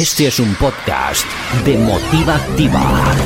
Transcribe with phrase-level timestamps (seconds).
[0.00, 1.26] Este es un podcast
[1.64, 3.16] de Motiva Activa.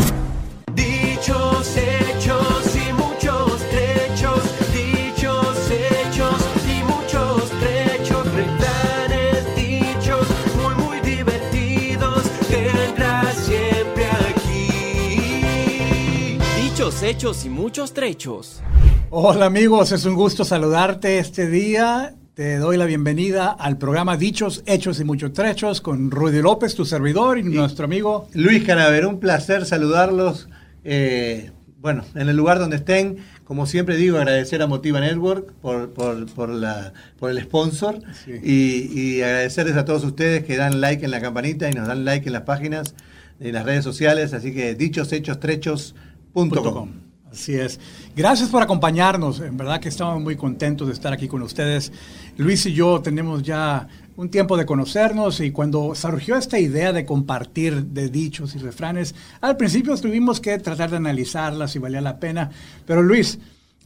[0.75, 4.41] Dichos, hechos y muchos trechos.
[4.73, 8.25] Dichos, hechos y muchos trechos.
[8.33, 10.27] Refranes, dichos
[10.63, 12.23] muy, muy divertidos.
[12.49, 16.39] Tendrás siempre aquí.
[16.63, 18.63] Dichos, hechos y muchos trechos.
[19.11, 22.15] Hola amigos, es un gusto saludarte este día.
[22.35, 26.87] Te doy la bienvenida al programa Dichos, Hechos y Muchos Trechos con Rudy López, tu
[26.87, 28.27] servidor y, nuestro amigo.
[28.33, 30.49] Luis Canaver, un placer saludarlos.
[30.85, 35.91] eh, bueno, en el lugar donde estén, como siempre digo, agradecer a Motiva Network por,
[35.93, 38.31] por, por la, por el sponsor Sí.
[38.43, 42.05] y, y agradecerles a todos ustedes que dan like en la campanita y nos dan
[42.05, 42.95] like en las páginas,
[43.41, 44.33] en las redes sociales.
[44.33, 46.89] Así que dichoshechos.trechos.com.
[47.33, 47.81] Así es.
[48.15, 49.41] Gracias por acompañarnos.
[49.41, 51.91] En verdad que estamos muy contentos de estar aquí con ustedes.
[52.37, 57.07] Luis y yo tenemos ya un tiempo de conocernos y cuando surgió esta idea de
[57.07, 62.21] compartir de dichos y refranes, al principio tuvimos que tratar de analizarla si valía la
[62.21, 62.51] pena.
[62.87, 63.39] Pero Luis,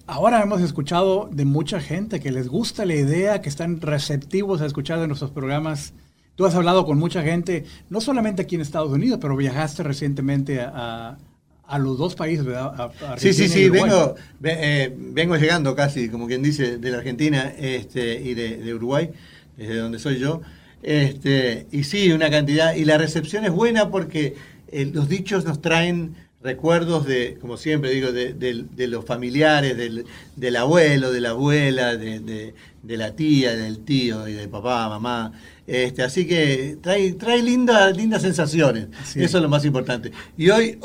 [0.09, 4.67] ahora hemos escuchado de mucha gente que les gusta la idea, que están receptivos a
[4.67, 5.93] escuchar de nuestros programas.
[6.35, 10.61] Tú has hablado con mucha gente, no solamente aquí en Estados Unidos, pero viajaste recientemente
[10.61, 11.17] a,
[11.69, 12.73] a los dos países, ¿verdad?
[12.81, 16.91] A- a Sí, sí, sí, vengo, ve- eh, vengo llegando casi, como quien dice, de
[16.91, 19.11] la Argentina este, y de, de Uruguay,
[19.57, 20.41] desde donde soy yo.
[20.83, 22.75] Este, y sí, una cantidad.
[22.75, 24.35] Y la recepción es buena porque
[24.69, 29.77] eh, los dichos nos traen recuerdos de, como siempre digo, de, de- de los familiares,
[29.77, 30.05] del,
[30.37, 32.53] del abuelo, de la abuela, de,
[32.85, 35.33] la tía, del tío y de papá, mamá.
[35.67, 38.87] Este, así que trae, trae lindas, lindas sensaciones.
[39.05, 39.23] Sí.
[39.25, 40.13] Eso es lo más importante.
[40.37, 40.79] Y hoy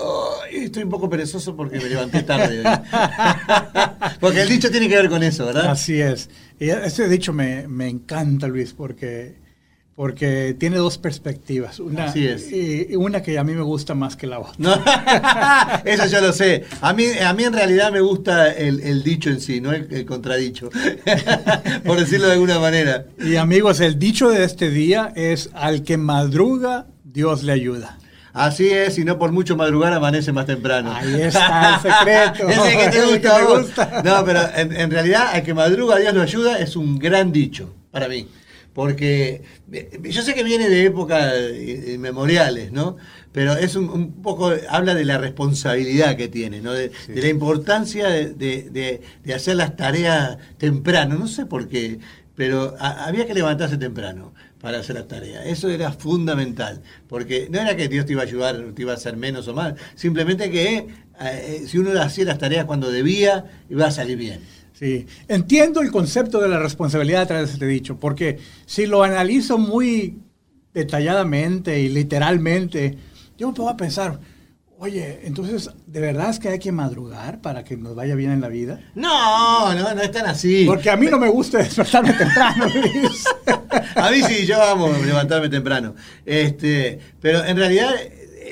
[0.52, 2.60] estoy un poco perezoso porque me levanté tarde.
[2.60, 2.66] hoy.
[4.20, 5.68] porque el dicho tiene que ver con eso, ¿verdad?
[5.68, 6.30] Así es.
[6.60, 9.36] Y este dicho me, me encanta, Luis, porque,
[10.02, 11.80] porque tiene dos perspectivas.
[11.80, 12.52] Una, Así es.
[12.52, 14.56] Y, y una que a mí me gusta más que la otra.
[14.58, 14.74] No,
[15.86, 16.64] eso yo lo sé.
[16.82, 19.88] A mí, a mí en realidad me gusta el, el dicho en sí, no el,
[19.94, 20.72] el contradicho.
[21.86, 23.06] Por decirlo de alguna manera.
[23.24, 28.00] Y amigos, el dicho de este día es al que madruga, Dios le ayuda.
[28.34, 30.92] Así es, y no por mucho madrugar amanece más temprano.
[30.96, 32.50] Ahí está el secreto.
[32.50, 34.02] Ese que te gusta, gusta.
[34.04, 37.72] No, pero en, en realidad, al que madruga Dios lo ayuda es un gran dicho
[37.92, 38.28] para mí.
[38.74, 42.98] Porque eh, yo sé que viene de épocas eh, inmemoriales, ¿no?
[43.34, 46.72] Pero es un, un poco, habla de la responsabilidad que tiene, ¿no?
[46.74, 51.18] De, de la importancia de, de- de- de hacer las tareas temprano.
[51.18, 52.00] No sé por qué,
[52.36, 55.46] pero a- había que levantarse temprano para hacer las tareas.
[55.48, 58.96] Eso era fundamental, porque no era que Dios te iba a ayudar, te iba a
[58.96, 60.88] hacer menos o más, simplemente que
[61.20, 64.40] eh, si uno hacía las tareas cuando debía, iba a salir bien.
[64.82, 69.60] Sí, entiendo el concepto de la responsabilidad detrás de este dicho, porque si lo analizo
[69.60, 70.18] muy
[70.74, 72.98] detalladamente y literalmente,
[73.38, 74.20] yo me puedo pensar,
[74.80, 78.42] oye, entonces, ¿de verdad es que hay que madrugar para que nos vaya bien en
[78.42, 78.80] la vida?
[78.96, 80.66] No, no, no es tan así.
[80.66, 83.24] Porque a mí no me gusta despertarme temprano, Luis.
[83.94, 85.94] A mí sí, yo amo levantarme temprano.
[86.26, 87.92] Este, pero en realidad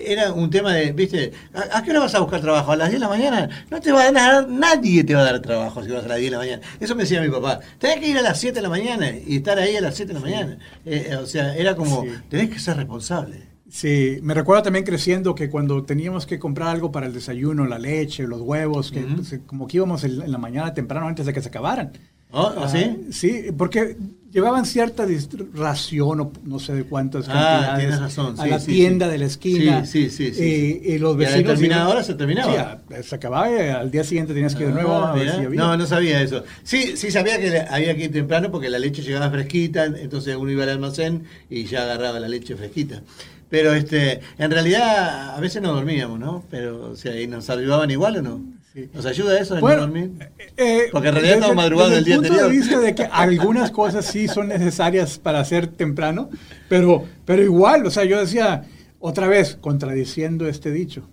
[0.06, 2.72] era un tema de, viste, ¿a, a qué hora vas a buscar trabajo?
[2.72, 3.50] ¿A las 10 de la mañana?
[3.70, 6.18] No te va a dar, nadie te va a dar trabajo si vas a las
[6.18, 6.62] 10 de la mañana.
[6.80, 7.60] Eso me decía mi papá.
[7.78, 10.14] Tenés que ir a las 7 de la mañana y estar ahí a las 7
[10.14, 10.58] de la mañana.
[10.86, 12.10] Eh, o sea, era como, Sí.
[12.30, 13.50] tenés que ser responsable.
[13.70, 17.78] Sí, me recuerdo también creciendo que cuando teníamos que comprar algo para el desayuno, la
[17.78, 21.42] leche, los huevos, que pues, como que íbamos en, la mañana temprano antes de que
[21.42, 21.92] se acabaran.
[22.32, 22.52] ¿Oh?
[22.58, 23.08] Ah, ¿Así?
[23.12, 23.96] Sí, porque
[24.32, 25.06] llevaban cierta
[25.54, 29.12] ración o no sé de cuántas Ah, cantidades razón, a la sí, tienda sí.
[29.12, 29.86] de la esquina.
[29.86, 30.82] Sí, sí, sí, Y, sí.
[30.86, 31.44] y los Y vecinos.
[31.48, 32.52] determinada iban- hora se terminaba.
[32.90, 35.14] Sí, a- se acababa y al día siguiente tenías que ir de nuevo Ah, a
[35.16, 35.36] ver mirá.
[35.40, 35.60] si había.
[35.60, 36.44] No, no sabía eso.
[36.64, 40.52] Sí, sí sabía que había que ir temprano porque la leche llegaba fresquita, entonces uno
[40.52, 43.02] iba al almacén y ya agarraba la leche fresquita.
[43.50, 46.44] Pero este, en realidad a veces no dormíamos, ¿no?
[46.52, 48.59] Pero, o sea, ¿y nos ayudaban igual o no?
[48.94, 50.12] ¿Nos ayuda eso Bueno, no dormir?
[50.58, 52.52] eh, Porque en realidad desde- estamos madrugando desde el día punto anterior.
[52.52, 56.30] de vista de que algunas cosas sí son necesarias para hacer temprano,
[56.68, 58.64] pero, pero igual, o sea, yo decía,
[59.00, 61.08] otra vez, contradiciendo este dicho,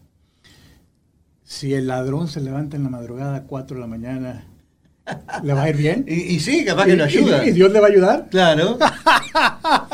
[1.44, 4.46] si el ladrón se levanta en la madrugada a 4 de la mañana,
[5.42, 6.04] ¿le va a ir bien?
[6.08, 7.44] Y, y sí, capaz que ¿Y- lo ayuda.
[7.46, 8.26] ¿Y, Dios le va a ayudar?
[8.30, 8.78] Claro.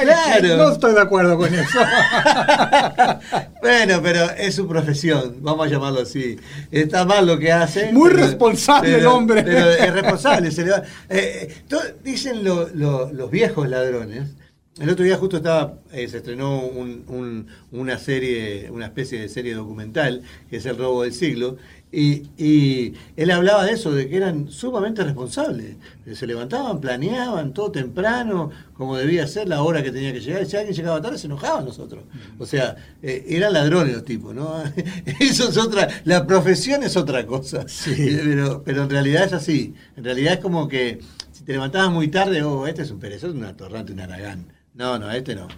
[0.02, 0.56] Claro.
[0.56, 1.78] No estoy de acuerdo con eso.
[3.62, 6.38] bueno, pero es su profesión, vamos a llamarlo así.
[6.70, 7.92] Está mal lo que hace.
[7.92, 9.42] Muy responsable el hombre.
[9.42, 10.50] Pero es responsable.
[10.50, 14.24] se le va- eh, eh, to- dicen lo- lo- los viejos ladrones
[14.80, 19.28] El otro día justo estaba, eh, se estrenó un- un- una serie, una especie de
[19.28, 21.58] serie documental, que es El robo del siglo,
[21.92, 25.76] y, y él hablaba de eso, de que eran sumamente responsables.
[26.14, 30.46] Se levantaban, planeaban todo temprano, como debía ser, la hora que tenía que llegar.
[30.46, 32.04] Si alguien llegaba tarde, se enojaban nosotros.
[32.38, 34.54] O sea, eh, eran ladrones los tipos, ¿no?
[35.20, 37.68] Eso es otra, la profesión es otra cosa.
[37.68, 37.94] Sí.
[38.24, 39.74] Pero, pero en realidad es así.
[39.98, 40.98] En realidad es como que
[41.30, 44.46] si te levantabas muy tarde, oh, este es un perezoso, un atorrante, un aragán.
[44.74, 45.48] No, no, este no.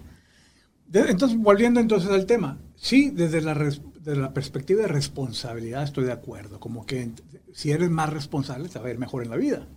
[0.87, 5.83] De- entonces, volviendo entonces al tema, sí, desde la, res- desde la perspectiva de responsabilidad
[5.83, 7.11] estoy de acuerdo, como que
[7.53, 9.67] si eres más responsable te va a ir mejor en la vida.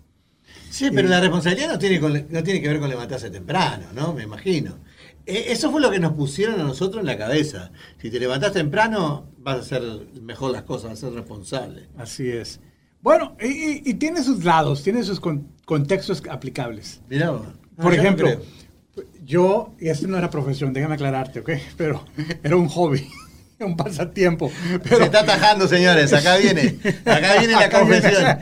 [0.70, 4.12] Sí, pero la responsabilidad no tiene, con- no tiene que ver con levantarse temprano, ¿no?
[4.14, 4.78] Me imagino.
[5.26, 7.70] Eh, Eso fue lo que nos pusieron a nosotros en la cabeza.
[8.00, 9.82] Si te levantás temprano, vas a hacer
[10.22, 11.88] mejor las cosas, vas a ser responsable.
[11.98, 12.60] Así es.
[13.02, 17.00] Bueno, y, tiene sus lados, tiene sus con- contextos aplicables.
[17.08, 18.28] Mirá Por no ejemplo.
[19.24, 21.50] Yo, y esto no era profesión, déjame aclararte, ¿ok?
[21.76, 22.04] Pero
[22.42, 23.08] era un hobby,
[23.60, 24.50] un pasatiempo.
[24.82, 26.12] Pero, Se está atajando, señores.
[26.12, 26.76] Acá viene.
[27.04, 28.38] Acá viene la Acá confesión.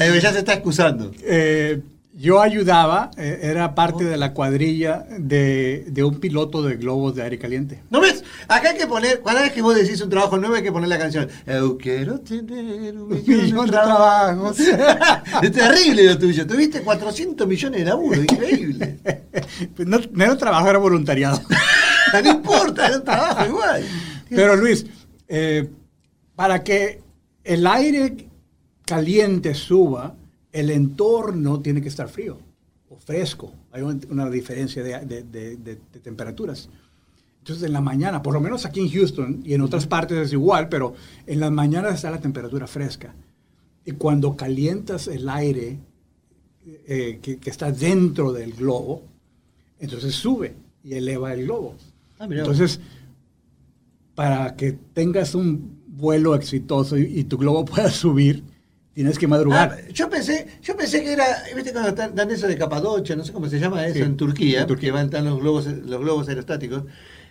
[0.00, 1.12] Eh, Ya se está excusando.
[1.22, 1.80] eh,
[2.22, 7.24] yo ayudaba, eh, era parte de la cuadrilla de, de un piloto de globos de
[7.24, 7.82] aire caliente.
[7.90, 8.22] ¿No ves?
[8.46, 10.88] Acá hay que poner, cada vez que vos decís un trabajo nuevo hay que poner
[10.88, 11.28] la canción.
[11.48, 14.56] Eu quiero tener un millón, de trabajos.
[15.42, 16.46] es terrible lo tuyo.
[16.46, 19.00] Tuviste 400 millones de laburo, increíble.
[19.74, 21.42] Pues no, no era trabajo, era voluntariado.
[22.22, 23.84] no importa, era un trabajo igual.
[24.28, 24.86] Pero Luis,
[25.26, 25.68] eh,
[26.36, 27.00] para que
[27.42, 28.28] el aire
[28.84, 30.14] caliente suba,
[30.52, 32.38] el entorno tiene que estar frío
[32.90, 33.52] o fresco.
[33.72, 36.68] Hay un- una diferencia de, de- de- de- de temperaturas.
[37.38, 40.32] Entonces, en la mañana, por lo menos aquí en Houston y en otras partes es
[40.32, 40.94] igual, pero
[41.26, 43.14] en las mañanas está la temperatura fresca.
[43.84, 45.78] Y cuando calientas el aire
[46.86, 49.02] eh, que, que está dentro del globo,
[49.80, 50.54] entonces sube
[50.84, 51.74] y eleva el globo.
[52.20, 52.78] Ah, entonces,
[54.14, 58.44] para que tengas un vuelo exitoso y, y tu globo pueda subir,
[58.94, 59.78] tienes que madrugar.
[59.80, 61.24] Ah, yo pensé, yo pensé que era,
[61.54, 64.16] viste cuando están- dan eso de Capadocia, no sé cómo se llama eso Sí, en
[64.16, 64.88] Turquía, en Turquía.
[64.88, 66.84] que van tan los globos, los globos aerostáticos.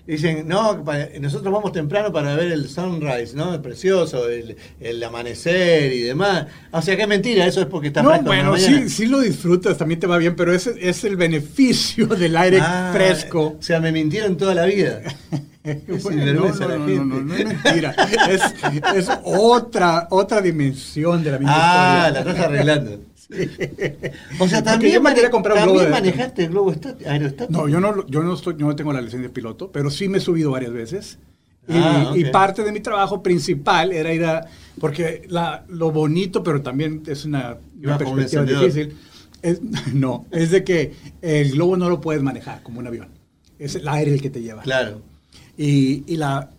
[0.08, 0.84] Dicen, no,
[1.20, 3.54] nosotros vamos temprano para ver el sunrise, ¿no?
[3.54, 6.48] El precioso, el, el amanecer y demás.
[6.72, 9.78] O sea, que es mentira, eso es porque está no, bueno, sí, sí lo disfrutas,
[9.78, 13.58] también te va bien, pero ese es el beneficio del aire Ah, fresco.
[13.60, 15.02] O sea, me mintieron toda la vida.
[16.04, 17.96] Bueno, no, la no, no, no, no es mentira.
[18.30, 18.42] Es,
[18.96, 22.32] es otra, otra dimensión de la misma Ah, la historia.
[22.32, 23.00] estás arreglando.
[24.40, 26.74] O sea, también, yo mane- comprar un también globo manejaste el globo
[27.06, 27.62] aerostático.
[27.62, 30.10] No, yo no, yo no estoy, yo no tengo la licencia de piloto, pero sí
[30.10, 31.18] me he subido varias veces.
[31.68, 34.48] Y, Ah, y parte de mi trabajo principal era ir a,
[34.80, 38.98] porque la, lo bonito, pero también es una, una perspectiva difícil.
[39.42, 39.62] Es,
[39.94, 43.08] no, es de que el globo no lo puedes manejar como un avión.
[43.60, 44.64] Es el aire el que te lleva.
[44.64, 45.02] Claro.
[45.58, 46.50] Y, y la,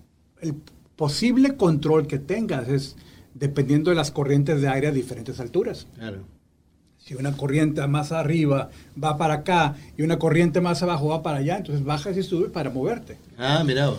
[0.41, 0.55] el
[0.97, 2.97] posible control que tengas es
[3.35, 5.87] dependiendo de las corrientes de aire a diferentes alturas.
[5.97, 6.19] Claro.
[6.99, 8.71] Si una corriente más arriba
[9.03, 12.51] va para acá y una corriente más abajo va para allá, entonces bajas y subes
[12.51, 13.19] para moverte.
[13.37, 13.99] Ah, vos.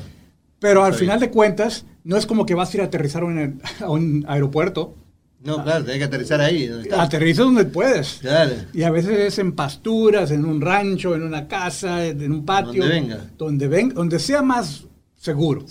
[0.59, 3.23] Pero al Está final de cuentas, no es como que vas a ir a aterrizar
[3.23, 4.95] a un, a un aeropuerto.
[5.43, 6.67] No, claro, tenés que aterrizar ahí.
[6.67, 7.01] donde está.
[7.03, 8.19] Aterrizas donde puedes.
[8.21, 8.53] Claro.
[8.73, 12.81] Y a veces es en pasturas, en un rancho, en una casa, en un patio.
[12.83, 13.19] Donde venga.
[13.37, 14.85] Donde, ven- donde sea más
[15.17, 15.65] seguro.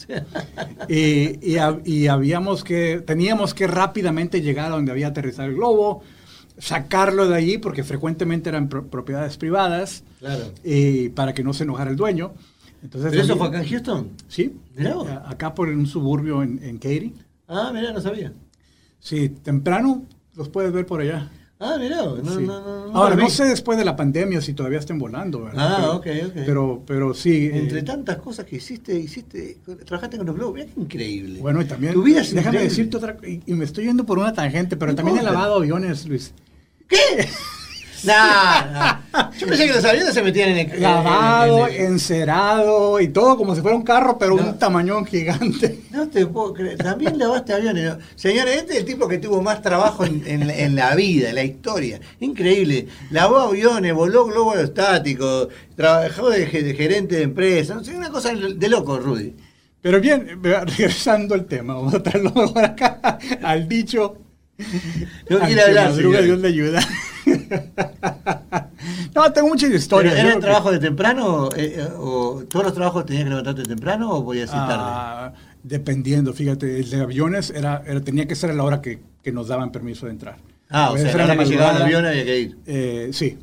[0.89, 5.55] y, y hab- y habíamos que, teníamos que rápidamente llegar a donde había aterrizado el
[5.57, 6.03] globo,
[6.59, 10.53] sacarlo de allí, porque frecuentemente eran pro- propiedades privadas, Claro.
[10.65, 12.33] y para que no se enojara el dueño.
[12.83, 14.09] Entonces, ¿Pero eso fue acá en Houston?
[14.29, 15.09] Sí, Mirá vos.
[15.09, 17.15] a- acá por un suburbio en, en Katy.
[17.49, 18.32] Ah, mirá, no sabía.
[19.03, 20.05] Sí, temprano
[20.37, 21.29] los puedes ver por allá.
[21.59, 22.43] Ah, vos, no, Sí.
[22.44, 25.67] no, no, no Ahora, no sé después de la pandemia si todavía estén volando, ¿verdad?
[25.69, 26.43] Ah, pero, ok, ok.
[26.47, 27.51] Pero, pero sí.
[27.53, 31.41] Entre eh, tantas cosas que hiciste, hiciste, trabajaste con los globos, mirá qué increíble.
[31.41, 32.69] bueno, y también, Tu vida es déjame increíble.
[32.69, 36.06] decirte otra, y, y me estoy yendo por una tangente, pero también he lavado aviones,
[36.06, 36.32] Luis.
[36.89, 36.97] ¿Qué?
[38.06, 39.31] Nah, nah.
[39.39, 40.73] Yo pensé que los aviones se metían en el...
[40.75, 44.43] en- Lavado, en el- encerado y todo como si fuera un carro, pero No.
[44.51, 45.81] un tamañón gigante.
[45.91, 46.79] No te puedo creer.
[46.79, 47.94] También lavaste aviones.
[48.17, 52.01] Señores, este es el tipo que tuvo más trabajo en, la vida, en la historia.
[52.21, 52.89] Increíble.
[53.11, 57.75] Lavó aviones, voló globo aerostático, trabajó de, ge- de gerente de empresa.
[57.75, 59.35] No sé, una cosa de loco, Rudy.
[59.81, 64.17] Pero bien, regresando al tema, vamos a traerlo mejor acá al dicho.
[65.31, 66.23] No quiere que hablar, señor.
[66.25, 66.81] Dios le ayuda.
[69.15, 70.15] no, tengo muchas ¿Pero historias.
[70.15, 71.49] ¿Era el que- trabajo de temprano?
[71.56, 74.75] eh, eh, o ¿Todos los trabajos tenías que levantarte temprano o podías ir tarde?
[74.79, 75.32] Ah,
[75.63, 79.32] dependiendo, fíjate, el de aviones era, era- tenía que ser a la hora que, que
[79.32, 80.37] nos daban permiso de entrar.
[80.71, 82.56] Ah, o sea, ser a a la que llegaba el avión había que ir.
[82.67, 83.39] Eh, sí.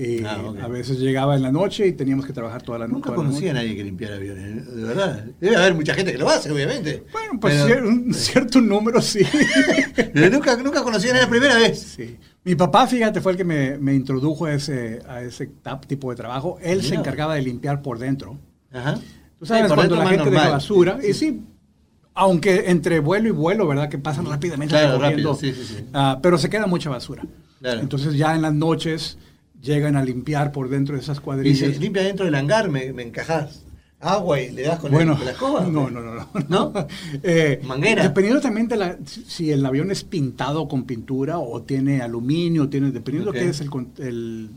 [0.00, 0.60] Y Ah, ok.
[0.60, 2.94] a veces llegaba en la noche y teníamos que trabajar toda la noche.
[2.94, 5.24] Nunca conocí a nadie que limpiara aviones, de verdad.
[5.40, 7.02] Debe haber mucha gente que lo hace, obviamente.
[7.10, 9.20] Bueno, pues Pero- un cierto número sí.
[10.14, 11.80] pero nunca, nunca conocí a nadie la primera vez.
[11.96, 12.16] Sí.
[12.44, 15.50] Mi papá, fíjate, fue el que me, me introdujo a ese, a ese
[15.88, 16.58] tipo de trabajo.
[16.62, 18.38] Él se encargaba de limpiar por dentro.
[18.72, 18.98] Ajá.
[19.38, 20.50] Tú sabes, Sí, cuando la gente deja normal.
[20.52, 21.42] basura, y sí,
[22.14, 23.88] aunque entre vuelo y vuelo, ¿verdad?
[23.88, 25.84] Que pasan rápidamente Claro, rápido, sí, sí, sí.
[25.92, 27.24] ah, pero se queda mucha basura.
[27.60, 27.80] Claro.
[27.80, 29.18] Entonces ya en las noches
[29.62, 31.74] llegan a limpiar por dentro de esas Y cuadrillas.
[31.74, 33.64] se limpia dentro del hangar, me, me encajás
[34.00, 35.60] agua y le das con, bueno, el, con la escoba.
[35.66, 36.28] no, no, no, no.
[36.48, 36.72] ¿No?
[37.22, 38.02] Eh, Manguera.
[38.04, 42.92] Dependiendo también de la, si- el avión es pintado con pintura o tiene aluminio, tiene,
[42.92, 43.36] dependiendo Ok.
[43.36, 44.50] de qué es el, el,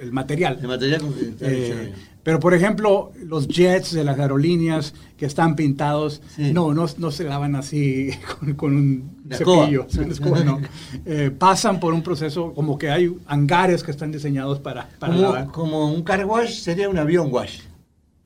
[0.00, 0.58] El- material.
[0.60, 1.92] El material con Eh.
[2.26, 6.52] Pero por ejemplo, los jets de las aerolíneas que están pintados, Sí.
[6.52, 10.60] no, no, no se lavan así con, con un cepillo, escoba, no.
[11.04, 15.44] Eh, pasan por un proceso como que hay hangares que están diseñados para, para lavar.
[15.52, 17.60] como, como un car wash sería un avión wash.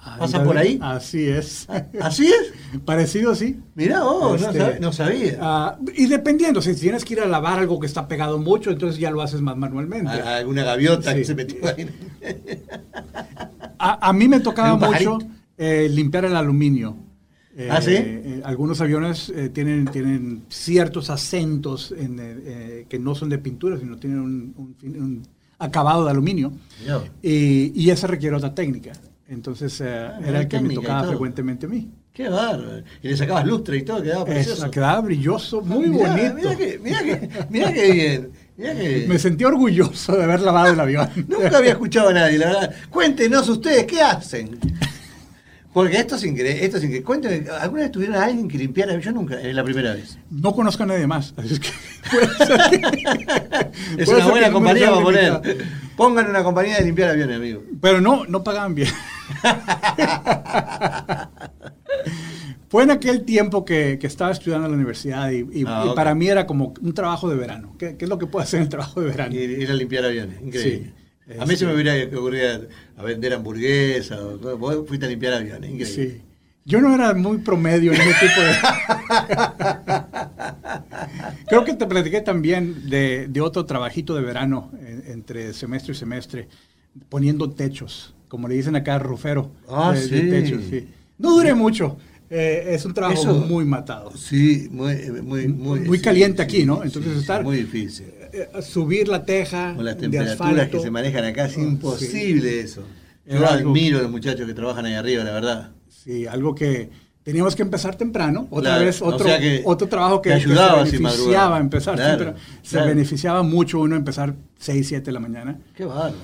[0.03, 0.79] ¿Pasa Ándale, por ahí?
[0.81, 1.69] Así es.
[2.01, 2.55] ¿Así es?
[2.87, 3.61] Parecido, sí.
[3.77, 5.37] Vos, no, Este, sab- no sabía.
[5.43, 8.99] Ah, y dependiendo, si tienes que ir a lavar algo que está pegado mucho, entonces
[8.99, 10.11] ya lo haces más manualmente.
[10.11, 11.19] A- a alguna gaviota Sí.
[11.19, 11.87] que se metió ahí.
[13.81, 15.19] A, a mí me tocaba mucho
[15.57, 16.97] eh, limpiar el aluminio.
[17.57, 17.95] Eh, ¿Ah, sí?
[17.97, 23.97] eh, algunos aviones eh, tienen, tienen ciertos acentos en, que no son de pintura, sino
[23.97, 25.23] tienen un, un fin- un
[25.59, 26.53] acabado de aluminio.
[27.23, 28.93] Y, y ese requiere otra técnica.
[29.29, 31.89] Entonces Ah, era el que me tocaba frecuentemente a mí.
[32.13, 32.83] Qué bárbaro.
[33.03, 34.63] Y le sacabas lustre y todo, quedaba precioso.
[34.65, 36.35] Eso, quedaba brilloso, muy Mirá, bonito.
[36.35, 38.31] Mirá que, mirá que, mirá que bien.
[38.61, 39.07] Que.
[39.09, 41.09] Me sentí orgulloso de haber lavado el avión.
[41.29, 42.75] Nunca había escuchado a nadie, la verdad.
[42.91, 44.59] Cuéntenos ustedes, ¿qué hacen?
[45.73, 46.65] Porque esto es increíble.
[46.65, 47.05] Esto es increíble.
[47.05, 48.99] Cuéntenme, ¿alguna vez tuvieron a alguien que limpiara?
[48.99, 50.19] Yo nunca, es la primera vez.
[50.31, 51.33] No conozco a nadie más.
[51.37, 51.69] Así es que
[54.03, 55.41] Es una buena compañía para poner.
[55.97, 57.63] Pongan una compañía de limpiar aviones, amigo.
[57.81, 58.89] Pero no, no pagaban bien.
[62.71, 65.95] Fue en aquel tiempo que, que estaba estudiando en la universidad y, y- Ah, y
[65.95, 67.75] para mí era como un trabajo de verano.
[67.79, 69.35] ¿Qué, qué es lo que puedo hacer en el trabajo de verano?
[69.35, 70.93] Ir a limpiar aviones, increíble.
[71.27, 71.33] Sí.
[71.41, 74.21] a mí se me Este- hubiera ocurrido a vender hamburguesas.
[74.59, 76.11] Vos fuiste a limpiar aviones, increíble.
[76.15, 76.23] Sí.
[76.65, 78.53] Yo no era muy promedio en ese tipo de...
[81.49, 84.71] Creo que te platiqué también de, de otro trabajito de verano
[85.07, 86.49] entre semestre y semestre,
[87.09, 89.51] poniendo techos, como le dicen acá rufero.
[89.69, 90.31] Ah, de- de sí.
[90.31, 90.89] techos, sí.
[91.19, 91.99] No duré mucho.
[92.31, 94.17] Eh, es un trabajo Eso- muy matado.
[94.17, 96.83] Sí, muy, muy, muy, Muy caliente sí, aquí, ¿no?
[96.85, 98.07] Entonces sí, estar- Muy difícil.
[98.33, 102.85] Eh, subir la teja Con las temperaturas que se manejan acá es Ah, imposible eso.
[103.27, 105.71] Yo admiro a los muchachos que trabajan ahí arriba, la verdad.
[105.89, 106.91] Sí, algo que
[107.23, 108.47] teníamos que empezar temprano.
[108.51, 111.97] Otra Claro, vez, o otro, sea que otro trabajo que, ayudaba se beneficiaba a empezar.
[111.97, 112.87] Claro, pero se claro.
[112.89, 116.15] beneficiaba mucho uno empezar 6, 7 de la mañana Qué bárbaro.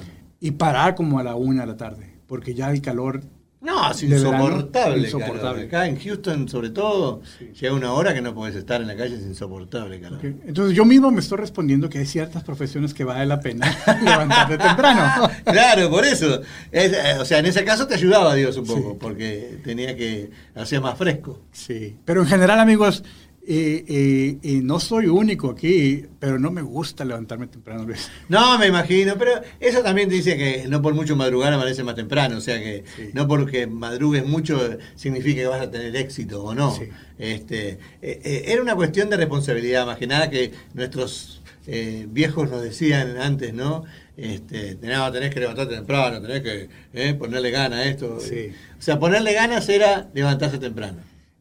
[0.41, 3.23] y parar como a la 1 de la tarde, porque ya el calor...
[3.61, 4.99] No, es De verano, insoportable.
[5.05, 5.41] insoportable.
[5.41, 5.67] calor.
[5.67, 7.23] Acá en Houston, sobre todo,
[7.59, 10.21] llega una hora que no puedes estar en la calle, es insoportable, calor.
[10.23, 13.67] Entonces yo mismo me estoy respondiendo que hay ciertas profesiones que vale la pena
[14.05, 15.31] levantarte temprano.
[15.45, 16.43] Claro, por eso.
[16.71, 18.97] Es, eh, o sea, en ese caso te ayudaba Dios un poco, Sí.
[19.01, 21.41] porque tenía que hacía más fresco.
[21.51, 23.03] Sí, pero en general, amigos,
[23.49, 27.85] y no soy único aquí, pero no me gusta levantarme temprano.
[27.85, 28.11] Luis.
[28.29, 32.39] No, me imagino, pero eso también dice que no por mucho madrugar amanece más temprano,
[32.39, 33.11] o sea que Sí.
[33.15, 34.59] no porque madrugues mucho
[34.97, 36.75] significa que vas a tener éxito o no.
[36.75, 36.89] Sí.
[37.19, 42.51] Este, eh, eh, era una cuestión de responsabilidad, más que nada que nuestros eh, viejos
[42.51, 43.85] nos decían antes, ¿no?
[44.17, 48.19] Este, no, tenés que levantarte temprano, tenés que eh, ponerle ganas a esto.
[48.21, 48.51] Sí.
[48.79, 50.99] O sea, ponerle ganas era levantarse temprano.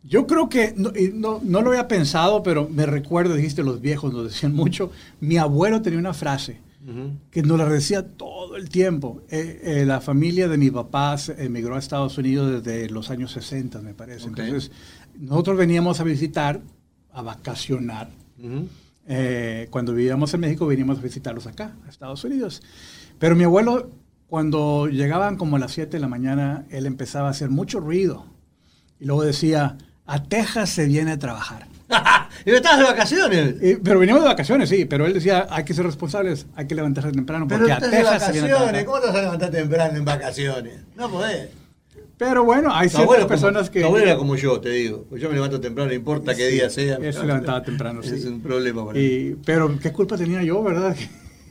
[0.08, 4.14] Yo creo que, no, no, no lo había pensado, pero me recuerdo, dijiste, los viejos
[4.14, 4.92] nos decían mucho.
[5.20, 6.60] Mi abuelo tenía una frase
[7.32, 9.24] que nos la decía todo el tiempo.
[9.30, 13.82] Eh, eh, la familia de mi papá emigró a Estados Unidos desde los años 60,
[13.82, 14.28] me parece.
[14.28, 14.72] Entonces,
[15.18, 16.62] nosotros veníamos a visitar,
[17.12, 18.10] a vacacionar.
[19.08, 22.62] Eh, cuando vivíamos en México, veníamos a visitarlos acá, a Estados Unidos.
[23.18, 23.90] Pero mi abuelo,
[24.28, 28.28] cuando llegaban como a las 7 de la mañana, él empezaba a hacer mucho ruido.
[29.00, 31.68] Y luego decía, a Texas se viene a trabajar.
[32.46, 33.56] y no estabas de vacaciones.
[33.62, 36.76] Eh, pero veníamos de vacaciones, sí, pero él decía, hay que ser responsables, hay que
[36.76, 38.84] levantarse temprano, Pero porque a estás de Texas se viene a vacaciones.
[38.86, 40.80] ¿cómo te vas a levantar temprano en vacaciones?
[40.96, 41.50] No podés.
[42.18, 43.80] Pero bueno, hay ciertas personas como, que...
[43.82, 45.06] tu abuelo era como yo, te digo.
[45.10, 46.96] Pues yo me levanto temprano, no importa qué día sea.
[46.96, 48.16] él se levantaba temprano, sí.
[48.16, 49.06] Es un problema para mí.
[49.06, 50.96] y- pero qué culpa tenía yo, ¿verdad?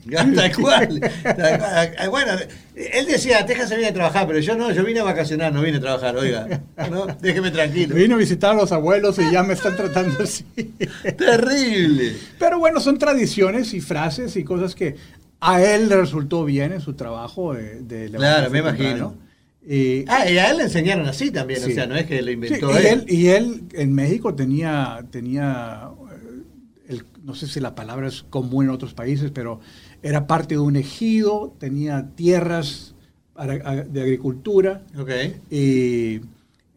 [0.35, 1.01] Tal cual.
[1.23, 1.95] tal cual.
[1.99, 2.33] Ah, Bueno,
[2.75, 5.63] él decía, Texas se viene a trabajar, pero yo no, yo vine a vacacionar, no
[5.63, 6.63] vine a trabajar, oiga.
[6.91, 7.95] No, déjeme tranquilo.
[7.97, 10.45] Vino a visitar a los abuelos y ya me están tratando así.
[11.19, 12.17] Terrible.
[12.39, 14.97] Pero bueno, son tradiciones y frases y cosas que
[15.41, 18.79] A él le resultó bien en su trabajo de, de Claro, me temprano.
[18.85, 19.19] imagino.
[19.67, 21.73] Y, Ah, y a él le enseñaron así también, Sí.
[21.73, 22.87] o sea, no es que lo Sí, inventó y, él.
[22.87, 26.43] él, y él en México tenía, tenía eh,
[26.89, 29.61] el- no sé si la palabra es común en otros países, pero
[30.05, 32.95] era parte de un ejido, tenía tierras
[33.89, 34.83] de agricultura.
[34.99, 35.11] Ok.
[35.51, 36.17] Y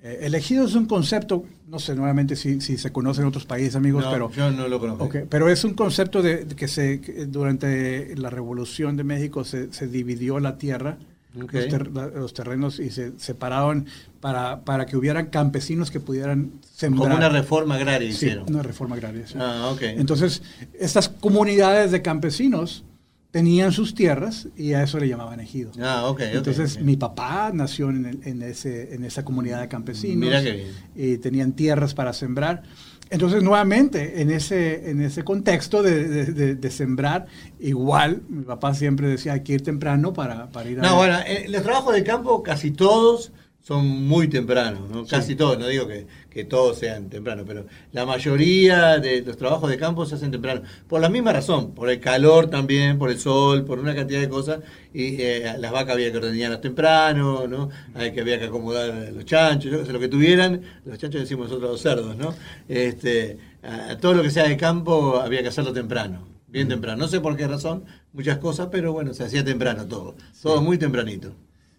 [0.02, 3.46] eh, el ejido es un concepto, no sé nuevamente si, si se conoce en otros
[3.46, 5.04] países, amigos, No, pero, yo no lo conozco.
[5.04, 9.44] ok, pero es un concepto de, de que se que durante la revolución de México
[9.44, 10.98] se, se dividió la tierra,
[11.36, 13.86] los, ter- la- los terrenos, y se separaron
[14.22, 17.10] para, para que hubieran campesinos que pudieran sembrar.
[17.10, 18.46] Como una reforma agraria Sí, hicieron.
[18.50, 19.28] una reforma agraria.
[19.28, 19.36] sí.
[19.38, 19.76] Ah.
[19.82, 20.42] Entonces,
[20.80, 22.84] estas comunidades de campesinos
[23.32, 25.72] tenían sus tierras y a eso le llamaban ejido.
[25.82, 26.22] ah, ok.
[26.34, 30.18] Entonces, mi papá nació en, el- en ese, en esa comunidad de campesinos.
[30.18, 30.68] Mira qué bien.
[30.96, 32.64] Y tenían tierras para sembrar.
[33.10, 37.26] Entonces, nuevamente, en ese, en ese contexto de, de- de- de sembrar,
[37.60, 40.84] igual, mi papá siempre decía, hay que ir temprano para, para ir a...
[40.84, 43.32] No, bueno, eh, los trabajos de campo casi todos
[43.68, 45.06] son muy tempranos, ¿no?
[45.06, 49.70] Casi todos, no digo que, que todos sean tempranos, pero la mayoría de los trabajos
[49.70, 50.62] de campo se hacen temprano.
[50.88, 54.30] Por la misma razón, por el calor también, por el sol, por una cantidad de
[54.30, 54.62] cosas.
[54.94, 57.70] Y eh, las vacas había que ordeñarlas temprano, ¿no?
[57.94, 61.72] Hay que, había que acomodar los chanchos, yo lo que tuvieran, los chanchos decimos nosotros
[61.72, 62.34] los cerdos, ¿no?
[62.70, 66.26] Este, a, a todo lo que sea de campo había que hacerlo temprano.
[66.48, 67.84] Bien temprano, no sé por qué razón,
[68.14, 71.34] muchas cosas, pero bueno, se hacía temprano todo, todo muy tempranito.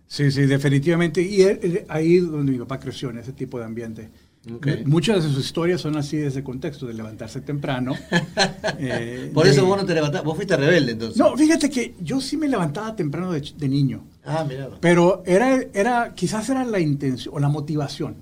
[0.09, 1.23] Sí, sí, definitivamente.
[1.23, 1.45] Y
[1.89, 4.09] ahí donde mi papá creció, en ese tipo de ambiente.
[4.87, 7.93] Muchas de sus historias son así de ese contexto, de levantarse temprano.
[8.79, 11.19] eh, Por de- eso vos no te levantás, vos fuiste rebelde entonces.
[11.19, 14.69] No, fíjate que yo sí me levantaba temprano de, de niño, Ah, mirá.
[14.81, 18.17] pero era, era, quizás era la intención o la motivación,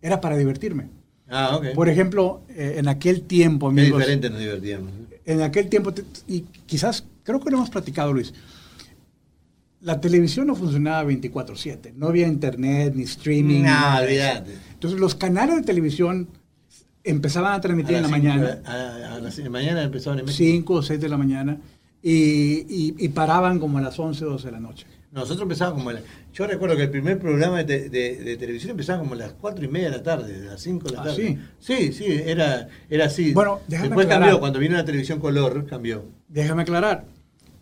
[0.00, 0.88] era para divertirme.
[1.28, 1.68] Ah, ok.
[1.74, 4.90] Por ejemplo, eh, en aquel tiempo, Qué amigos, diferente nos divertíamos.
[5.24, 5.92] en aquel tiempo,
[6.28, 8.32] y quizás, creo que lo hemos platicado, Luis,
[9.82, 13.62] la televisión no funcionaba 24/7, no había internet ni streaming.
[13.62, 14.52] No, olvídate.
[14.74, 16.28] Entonces los canales de televisión
[17.04, 20.18] empezaban a transmitir A en la las cinco mañana, A, a las de mañana empezaban
[20.20, 20.44] en México.
[20.44, 21.58] 5 o 6 de la mañana,
[22.00, 22.12] y,
[22.68, 24.86] y- y paraban como a las 11 o 12 de la noche.
[25.10, 26.00] Nosotros empezábamos como a la-
[26.32, 29.64] Yo recuerdo que el primer programa de, de- de televisión empezaba como a las cuatro
[29.64, 31.38] y media de la tarde, a las 5 de la ¿Ah, tarde.
[31.60, 31.92] sí?
[31.92, 33.32] sí, era, era así.
[33.34, 34.28] Bueno, déjame Después aclarar.
[34.28, 36.04] cambió, cuando vino la televisión color, cambió.
[36.28, 37.04] Déjame aclarar,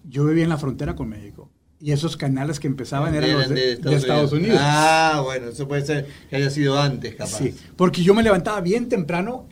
[0.08, 1.49] yo vivía en la frontera con México,
[1.80, 4.58] y esos canales que empezaban eran, los de, de Estados, Unidos.
[4.60, 7.38] Ah, bueno, eso puede ser que haya sido antes, capaz.
[7.38, 9.46] Sí, porque yo me levantaba bien temprano.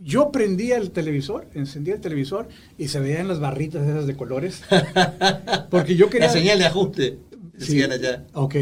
[0.00, 4.62] Yo prendía el televisor, encendía el televisor y se veían las barritas esas de colores.
[5.70, 6.28] Porque yo quería.
[6.28, 7.18] La señal de ajuste,
[7.58, 8.24] Sí, decían allá.
[8.32, 8.54] Ok.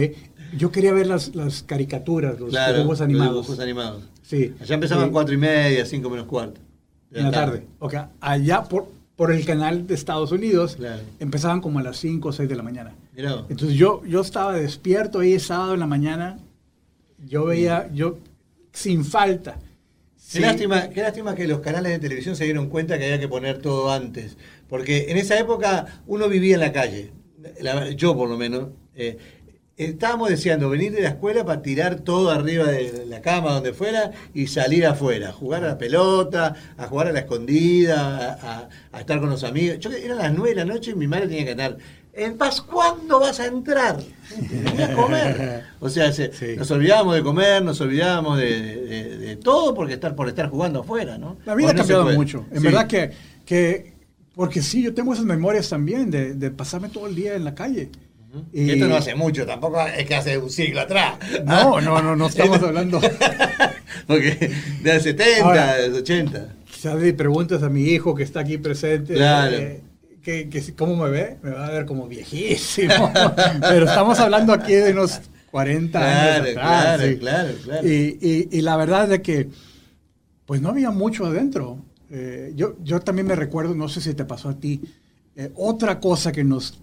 [0.56, 3.32] Yo quería ver las, las caricaturas, los Claro, dibujos los animados.
[3.34, 4.04] dibujos animados.
[4.22, 4.54] Sí.
[4.60, 6.60] Allá empezaban Sí, cuatro y media, cinco menos cuarto.
[7.12, 7.66] en la tarde.
[7.80, 7.94] Ok.
[8.20, 11.02] Allá por, por el canal de Estados Unidos Claro.
[11.18, 12.94] empezaban como a las 5 o 6 de la mañana.
[13.16, 16.38] Entonces yo, yo estaba despierto ahí sábado en la mañana.
[17.26, 18.18] Yo veía, yo
[18.72, 19.54] sin falta.
[19.54, 20.40] Qué, Sí.
[20.40, 23.58] lástima, qué lástima que los canales de televisión se dieron cuenta que había que poner
[23.58, 24.36] todo antes.
[24.68, 27.12] Porque en esa época uno vivía en la calle.
[27.60, 28.68] La- yo, por lo menos.
[28.98, 29.18] eh,
[29.76, 34.12] estábamos deseando venir de la escuela para tirar todo arriba de la cama, donde fuera,
[34.34, 35.32] y salir afuera.
[35.32, 39.44] Jugar a la pelota, a jugar a la escondida, a, a- a estar con los
[39.44, 39.78] amigos.
[39.80, 41.76] Yo, eran las nueve de la noche y mi madre tenía que andar.
[42.18, 43.98] En paz, ¿cuándo vas a entrar?
[44.50, 45.64] Venía a comer.
[45.80, 46.56] O sea, se- Sí.
[46.56, 50.80] nos olvidábamos de comer, nos olvidábamos de, de- de todo porque estar, por estar jugando
[50.80, 51.36] afuera, ¿no?
[51.44, 52.46] La vida ha no cambiado mucho.
[52.50, 52.64] En Sí.
[52.64, 53.10] verdad que,
[53.44, 53.92] que,
[54.34, 57.54] porque sí, yo tengo esas memorias también de, de pasarme todo el día en la
[57.54, 57.90] calle.
[58.52, 61.18] Y esto no hace mucho, tampoco es que hace un siglo atrás.
[61.44, 63.00] No, no, no, no estamos hablando.
[64.06, 64.50] Porque
[64.82, 66.54] de los 70, Ahora- de los 80.
[66.70, 69.56] Quizás le preguntas a mi hijo que está aquí presente, Claro.
[69.56, 69.82] eh,
[70.22, 71.36] que, ¿cómo me ve?
[71.42, 73.12] Me va a ver como viejísimo.
[73.60, 75.20] Pero estamos hablando aquí de unos
[75.50, 76.54] 40 Claro, años atrás.
[76.54, 77.16] claro, sí.
[77.18, 77.88] claro, claro.
[77.88, 79.48] Y, y- y la verdad es que,
[80.44, 81.78] pues no había mucho adentro.
[82.10, 84.80] Eh, yo, yo también me recuerdo, no sé si te pasó a ti,
[85.36, 86.78] eh, otra cosa que nos,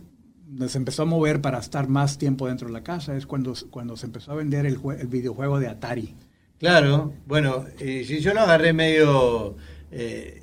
[0.56, 3.98] nos empezó a mover para estar más tiempo dentro de la casa es cuando, cuando
[3.98, 6.16] se empezó a vender el, jue- el videojuego de Atari.
[6.60, 9.58] Claro, bueno, si yo lo agarré medio,
[9.92, 10.42] eh,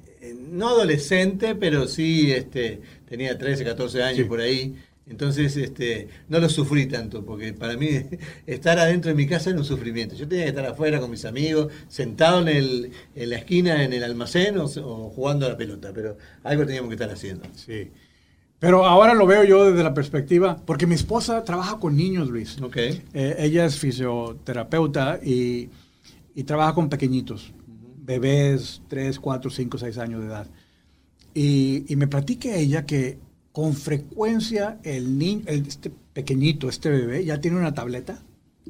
[0.50, 4.24] no adolescente, pero sí este, tenía 13, 14 años Sí.
[4.26, 4.76] por ahí.
[5.06, 7.88] Entonces, este, no lo sufrí tanto, porque para mí
[8.46, 10.14] estar adentro de mi casa era un sufrimiento.
[10.14, 13.92] Yo tenía que estar afuera con mis amigos, sentado en, el, en la esquina, en
[13.94, 17.44] el almacén o, o jugando a la pelota, pero algo teníamos que estar haciendo.
[17.54, 17.90] Sí.
[18.60, 22.60] Pero ahora lo veo yo desde la perspectiva, porque mi esposa trabaja con niños, Luis.
[22.60, 22.76] Ok.
[22.76, 23.00] Eh,
[23.38, 25.70] ella es fisioterapeuta y,
[26.34, 27.52] y trabaja con pequeñitos,
[28.04, 30.46] bebés 3, 4, 5, 6 años de edad.
[31.34, 33.18] Y, y me platica ella que
[33.52, 38.22] con frecuencia el niño, el- este pequeñito, este bebé, ya tiene una tableta.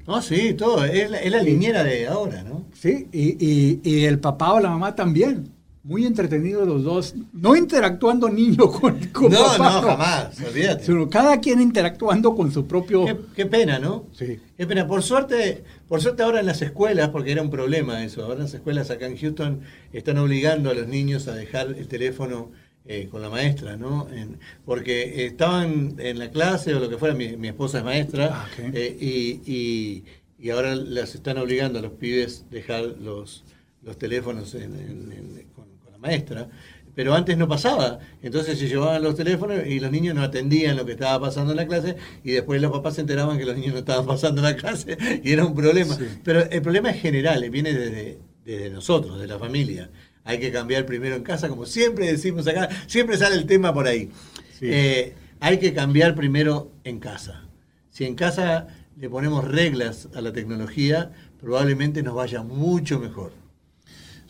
[0.07, 0.85] No, sí, todo.
[0.85, 2.65] Es la, es la niñera de ahora, ¿no?
[2.75, 5.51] Sí, y, y- y el papá o la mamá también.
[5.91, 7.15] Muy entretenidos los dos.
[7.33, 10.85] No interactuando niño con, con No, papá, no, jamás, olvídate.
[10.85, 13.05] Sino cada quien interactuando con su propio.
[13.05, 14.07] Qué, qué pena, ¿no?
[14.13, 14.39] Sí.
[14.57, 14.87] Qué pena.
[14.87, 18.43] Por suerte, por suerte ahora en las escuelas, porque era un problema eso, ahora en
[18.43, 22.53] las escuelas acá en Houston están obligando a los niños a dejar el teléfono
[22.87, 24.09] eh, con la maestra, ¿no?
[24.11, 28.31] En- porque estaban en la clase o lo que fuera, mi, mi esposa es maestra,
[28.33, 30.05] Ah, eh, y, y-
[30.39, 33.45] y ahora las están obligando a los pibes dejar los,
[33.83, 35.67] los teléfonos en- en- en- con,
[36.01, 36.49] maestra.
[36.95, 40.85] Pero antes no pasaba, entonces se llevaban los teléfonos y los niños no atendían lo
[40.85, 43.73] que estaba pasando en la clase y después los papás se enteraban que los niños
[43.73, 45.95] no estaban pasando en la clase y era un problema.
[45.95, 46.05] Sí.
[46.25, 49.89] Pero el problema es general, viene desde, desde nosotros, de la familia.
[50.25, 53.87] Hay que cambiar primero en casa, como siempre decimos acá, siempre sale el tema por
[53.87, 54.11] ahí.
[54.59, 54.67] Sí.
[54.69, 57.45] Eh, hay que cambiar primero en casa.
[57.91, 58.67] Si en casa
[58.99, 63.33] le ponemos reglas a la tecnología, probablemente nos vaya mucho mejor.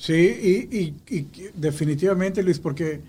[0.07, 0.15] Sí,
[0.73, 3.03] y, y- y definitivamente, Luis, porque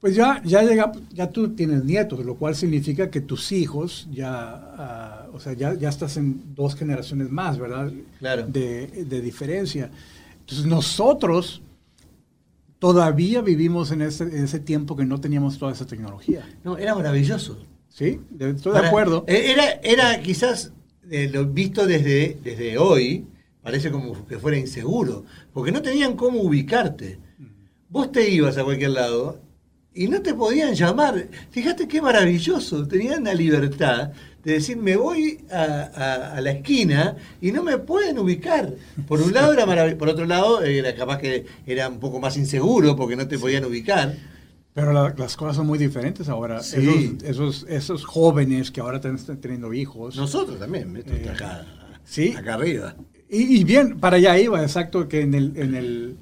[0.00, 4.30] pues ya, ya llega, ya tú tienes nietos, lo cual significa que tus hijos ya,
[4.32, 7.92] ah, o sea, ya, ya estás en dos generaciones más, ¿verdad?
[8.18, 8.46] Claro.
[8.48, 9.90] De, de diferencia.
[10.40, 11.62] Entonces nosotros
[12.78, 16.46] todavía vivimos en ese, en ese tiempo que no teníamos toda esa tecnología.
[16.64, 17.58] No, era maravilloso.
[17.88, 18.20] ¿Sí?
[18.38, 19.24] Estoy de acuerdo.
[19.26, 20.72] eh, Era, era quizás
[21.10, 23.24] eh, lo visto desde, desde hoy,
[23.66, 27.18] parece como que fuera inseguro, porque no tenían cómo ubicarte.
[27.88, 29.40] Vos te ibas a cualquier lado
[29.92, 31.26] y no te podían llamar.
[31.50, 34.12] Fíjate qué maravilloso, tenían la libertad
[34.44, 38.72] de decir, me voy a, a- a la esquina y no me pueden ubicar.
[39.08, 42.36] Por un lado era maravilloso, por otro lado era capaz que era un poco más
[42.36, 44.14] inseguro porque no te podían ubicar.
[44.74, 46.62] Pero la- las cosas son muy diferentes ahora.
[46.62, 47.16] Sí.
[47.24, 50.14] Esos, esos, esos jóvenes que ahora están teniendo hijos.
[50.14, 51.66] Nosotros también, esto Eh, acá,
[52.04, 52.32] sí.
[52.36, 52.94] acá arriba.
[53.28, 56.16] Y, y bien, para allá iba, exacto, que en el, en el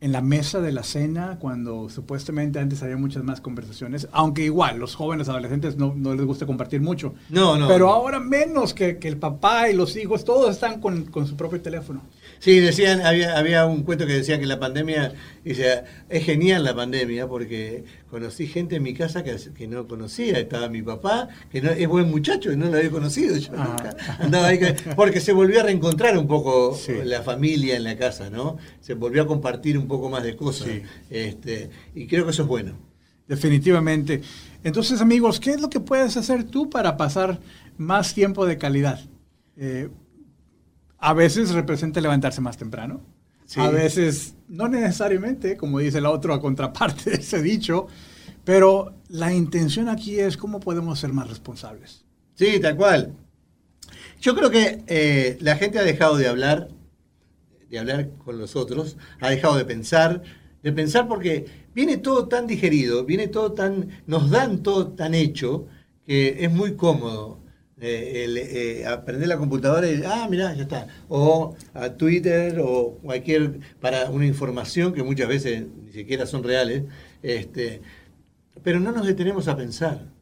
[0.00, 4.78] en la mesa de la cena, cuando supuestamente antes había muchas más conversaciones, aunque igual
[4.78, 7.14] los jóvenes adolescentes no, no les gusta compartir mucho.
[7.30, 7.66] No, no.
[7.66, 11.36] Pero ahora menos que, que el papá y los hijos, todos están con, con su
[11.36, 12.02] propio teléfono.
[12.38, 15.12] Sí, decían, había, había un cuento que decía que la pandemia,
[15.44, 20.38] dice, es genial la pandemia porque conocí gente en mi casa que, que no conocía,
[20.38, 23.64] estaba mi papá, que no, es buen muchacho y no lo había conocido, yo Ah.
[23.68, 26.92] nunca andaba ahí, que- porque se volvió a reencontrar un poco Sí.
[27.04, 28.58] la familia en la casa, ¿no?
[28.80, 30.82] Se volvió a compartir un poco más de cosas, Sí.
[31.10, 32.76] este, y creo que eso es bueno.
[33.28, 34.20] Definitivamente.
[34.62, 37.40] Entonces, amigos, ¿qué es lo que puedes hacer tú para pasar
[37.76, 39.00] más tiempo de calidad?
[39.56, 39.88] Eh,
[40.98, 43.00] a veces representa levantarse más temprano.
[43.44, 43.60] Sí.
[43.60, 47.86] A veces, no necesariamente, como dice la otra contraparte de ese dicho,
[48.44, 52.04] pero la intención aquí es cómo podemos ser más responsables.
[52.34, 53.14] Sí, tal cual.
[54.20, 56.68] Yo creo que eh, la gente ha dejado de hablar,
[57.70, 60.22] de hablar con los otros, ha dejado de pensar,
[60.62, 65.66] de pensar porque viene todo tan digerido, viene todo tan, nos dan todo tan hecho
[66.04, 67.40] que es muy cómodo.
[67.80, 73.60] Eh, eh, aprender la computadora y ah mirá ya está o a Twitter o cualquier
[73.80, 76.84] para una información que muchas veces ni siquiera son reales
[77.22, 77.82] este
[78.62, 80.16] pero no nos detenemos a pensar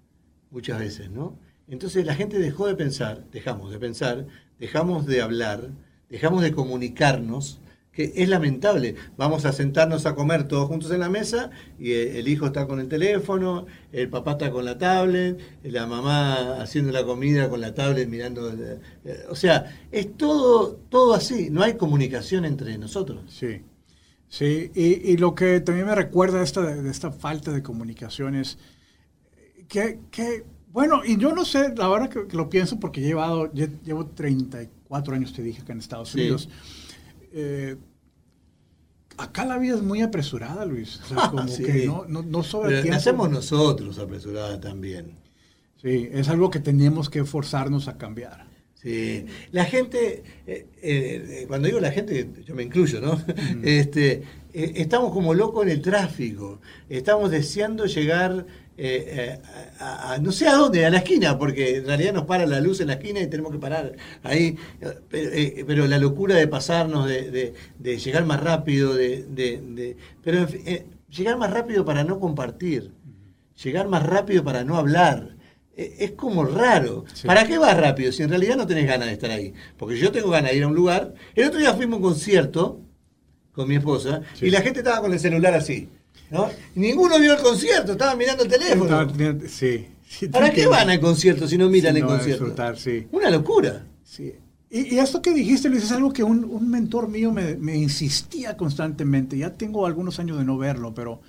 [0.54, 1.36] muchas veces, ¿no?
[1.66, 4.26] Entonces la gente dejó de pensar, dejamos de pensar,
[4.58, 5.70] dejamos de hablar,
[6.08, 7.60] dejamos de comunicarnos,
[7.94, 8.96] que es lamentable.
[9.16, 12.66] Vamos a sentarnos a comer todos juntos en la mesa y eh, el hijo está
[12.66, 17.60] con el teléfono, el papá está con la tablet, la mamá haciendo la comida con
[17.60, 18.50] la tablet mirando...
[18.50, 23.20] el- eh, o sea, es todo, todo así, no hay comunicación entre nosotros.
[23.28, 23.62] Sí,
[24.28, 28.58] sí, y, y lo que también me recuerda esta, de esta falta de comunicaciones,
[29.68, 33.04] que, que, bueno, y yo no sé, la verdad que, que lo pienso porque he
[33.04, 36.48] llevado, lle- llevo 34 años, te dije, acá en Estados Sí.
[37.36, 37.76] Eh,
[39.18, 41.00] acá la vida es muy apresurada, Luis.
[41.00, 41.64] O sea, como Sí.
[41.64, 42.96] que no, no, no sobra Pero tiempo.
[42.98, 45.18] hacemos nosotros apresurada también.
[45.82, 48.46] Sí, es algo que tenemos que forzarnos a cambiar.
[48.74, 53.20] Sí, la gente, eh, eh, cuando digo la gente, yo me incluyo, ¿no?
[53.62, 54.22] Este,
[54.54, 59.38] eh, estamos como locos en el tráfico, estamos deseando llegar eh, eh,
[59.78, 62.60] a, a- no sé a dónde, a la esquina, porque en realidad nos para la
[62.60, 63.92] luz en la esquina y tenemos que parar
[64.24, 64.56] ahí,
[65.08, 69.96] pero, eh, pero la locura de pasarnos, de, de- de llegar más rápido, de, de-
[70.22, 72.90] pero en fin, eh, llegar más rápido para no compartir,
[73.62, 75.36] llegar más rápido para no hablar.
[75.76, 77.04] Es como raro.
[77.12, 77.26] Sí.
[77.26, 79.52] ¿Para qué vas rápido si en realidad no tenés ganas de estar ahí?
[79.76, 81.14] Porque yo tengo ganas de ir a un lugar.
[81.34, 82.80] El otro día fuimos a un concierto
[83.54, 84.46] con mi esposa Sí.
[84.46, 85.88] y la gente estaba con el celular así.
[86.30, 86.50] ¿no?
[86.74, 89.12] Ninguno vio el concierto, estaban mirando el teléfono.
[89.48, 89.86] Sí.
[90.08, 92.44] sí, ¿Para qué van al concierto si no miran Sí, el no, concierto?
[92.44, 93.06] disfrutar, sí.
[93.12, 93.84] Una locura.
[94.02, 94.32] Sí.
[94.70, 97.76] Y, y esto que dijiste, Luis, es algo que un, un mentor mío me, me
[97.76, 99.36] insistía constantemente.
[99.38, 101.20] Ya tengo algunos años de no verlo, pero,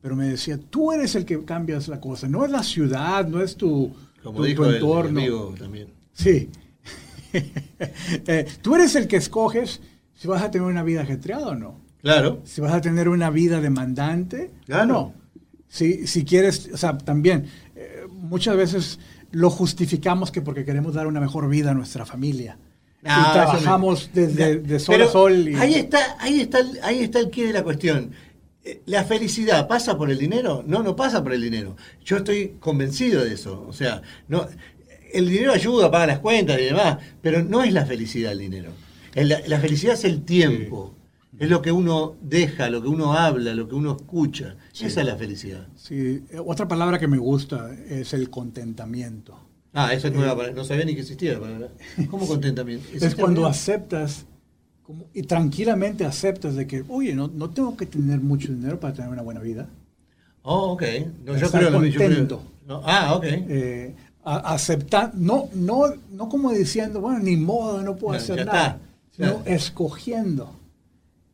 [0.00, 2.28] pero me decía, tú eres el que cambias la cosa.
[2.28, 3.92] No es la ciudad, no es tu,
[4.22, 5.20] Como tu- tu el entorno.
[5.20, 5.88] amigo también.
[6.14, 6.48] Sí.
[7.32, 9.80] Eh, tú eres el que escoges
[10.14, 11.80] si vas a tener una vida ajetreada o no.
[12.02, 12.40] Claro.
[12.44, 14.82] Si vas a tener una vida demandante Claro.
[14.82, 15.14] o no.
[15.68, 18.98] Si, si quieres, o sea, también, eh, muchas veces
[19.32, 22.58] lo justificamos que porque queremos dar una mejor vida a nuestra familia.
[23.02, 25.48] No, y trabajamos desde de sol pero a sol.
[25.48, 28.12] y- Ahí está, ahí está, ahí está el quid de la cuestión.
[28.64, 30.62] Eh, ¿La felicidad pasa por el dinero?
[30.66, 31.76] No, no pasa por el dinero.
[32.04, 33.64] Yo estoy convencido de eso.
[33.68, 34.46] O sea, no,
[35.12, 38.70] el dinero ayuda, paga las cuentas y demás, pero no es la felicidad el dinero.
[39.14, 40.94] La, la felicidad es el tiempo.
[41.38, 44.56] Es lo que uno deja, lo que uno habla, lo que uno escucha.
[44.72, 45.66] Esa es la felicidad.
[45.74, 49.36] Sí, eh, otra palabra que me gusta es el contentamiento.
[49.72, 50.36] Ah, esa es nueva.
[50.36, 51.68] para- No sabía ni que existía la palabra.
[52.08, 52.86] ¿Cómo contentamiento?
[52.88, 54.26] Es ¿Existe cuando aceptas
[54.84, 58.94] como- y tranquilamente aceptas de que, oye, no, no tengo que tener mucho dinero para
[58.94, 59.68] tener una buena vida.
[60.42, 60.82] Oh, ok.
[61.24, 61.94] No, yo creo lo mismo.
[61.94, 62.42] yo creo- contento.
[62.68, 63.24] no, ah, ok.
[63.24, 68.46] eh, a- aceptar, no, no, no como diciendo, bueno, ni modo, no puedo No, hacer
[68.46, 68.80] nada, está.
[69.16, 70.54] Sino escogiendo.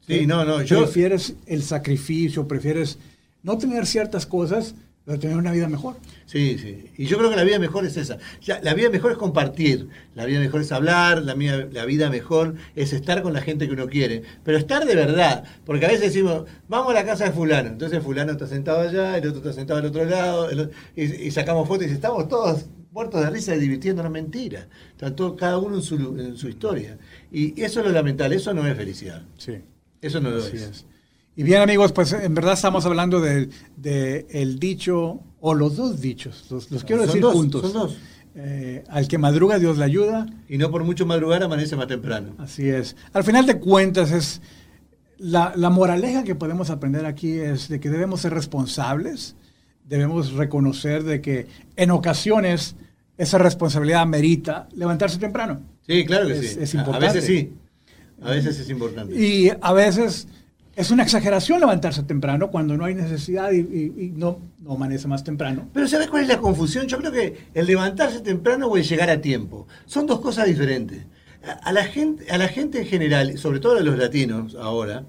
[0.07, 0.83] Sí, no, no, yo...
[0.85, 2.99] Prefieres el sacrificio, prefieres
[3.43, 5.97] no tener ciertas cosas, pero tener una vida mejor.
[6.27, 6.85] Sí, sí.
[6.97, 8.19] Y yo creo que la vida mejor es esa.
[8.43, 12.11] Ya, la vida mejor es compartir, la vida mejor es hablar, la, vida- la vida
[12.11, 14.23] mejor es estar con la gente que uno quiere.
[14.45, 17.71] Pero estar de verdad, porque a veces decimos, vamos a la casa de fulano.
[17.71, 21.03] Entonces fulano está sentado allá, el otro está sentado al otro lado, el otro- y,
[21.05, 24.69] y sacamos fotos y dice, estamos todos muertos de risa y divirtiéndonos mentira.
[24.93, 26.99] Están todos, cada uno en su, en su historia.
[27.31, 29.23] Y eso es lo lamentable, eso no es felicidad.
[29.39, 29.55] Sí.
[30.01, 30.53] Eso no lo es.
[30.55, 30.87] es.
[31.37, 36.01] Y bien amigos, pues en verdad estamos hablando de, de el dicho, o los dos
[36.01, 37.63] dichos, los, los quiero Son decir dos, juntos.
[37.63, 37.97] son dos.
[38.35, 42.35] Eh, al que madruga Dios le ayuda, Y no por mucho madrugar amanece más temprano.
[42.39, 42.95] así es.
[43.13, 44.41] Al final de cuentas es,
[45.19, 49.35] la, la moraleja que podemos aprender aquí es de que debemos ser responsables,
[49.91, 52.77] debemos reconocer de que en ocasiones
[53.19, 55.61] esa responsabilidad merita levantarse temprano.
[55.87, 56.59] Sí, claro que Es- sí.
[56.63, 57.07] es importante.
[57.07, 57.53] A veces sí.
[58.23, 59.15] A veces es importante.
[59.15, 60.29] Y a veces
[60.77, 65.09] es una exageración levantarse temprano cuando no hay necesidad y, y- y no, no amanece
[65.09, 65.69] más temprano.
[65.75, 66.87] Pero ¿sabes cuál es la confusión?
[66.87, 71.03] Yo creo que el levantarse temprano o el llegar a tiempo son dos cosas diferentes.
[71.65, 75.05] A, la, gente, a la gente en general, sobre todo a los latinos ahora,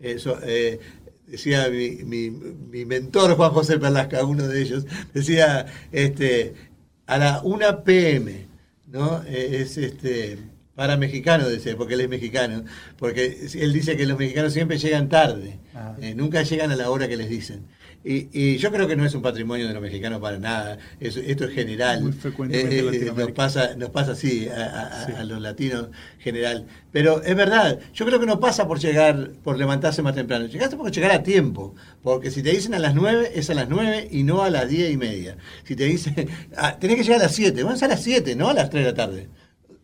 [0.00, 0.78] eh,
[1.26, 6.54] decía mi, mi- mi mentor Juan José Perlasca, uno de ellos, decía este,
[7.06, 8.46] a la 1 pm,
[8.90, 9.22] ¿no?
[9.26, 10.38] Eh, es este
[10.74, 12.64] para mexicano, decía, porque él es mexicano,
[12.98, 15.94] porque él dice que los mexicanos siempre llegan tarde, Ah.
[16.00, 17.60] eh, nunca llegan a la hora que les dicen.
[18.06, 21.20] Y, y yo creo que no es un patrimonio de los mexicanos para nada, eso-
[21.20, 22.02] esto es general.
[22.02, 25.12] Muy frecuentemente en Eh, eh, nos pasa, nos pasa así a, a- a- Sí.
[25.16, 25.88] a los latinos
[26.18, 26.66] general.
[26.92, 30.44] Pero es verdad, yo creo que no pasa por llegar, por levantarse más temprano.
[30.46, 31.74] Llegaste por llegar a tiempo.
[32.02, 34.68] Porque si te dicen a las 9, es a las 9 y no a las
[34.68, 35.38] 10 y media.
[35.64, 36.14] Si te dicen,
[36.58, 38.68] ah, tenés que llegar a las 7, bueno, es a las 7, no a las
[38.68, 39.28] 3 de la tarde.